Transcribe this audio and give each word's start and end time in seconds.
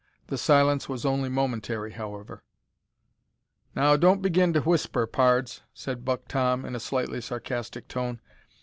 The 0.29 0.37
silence 0.39 0.89
was 0.89 1.05
only 1.05 1.29
momentary, 1.29 1.91
however. 1.91 2.41
"Now, 3.75 3.95
don't 3.97 4.19
begin 4.23 4.51
to 4.53 4.61
whisper, 4.61 5.05
pards," 5.05 5.61
said 5.75 6.03
Buck 6.05 6.27
Tom, 6.27 6.65
in 6.65 6.73
a 6.75 6.79
slightly 6.79 7.21
sarcastic 7.21 7.87
tone. 7.87 8.19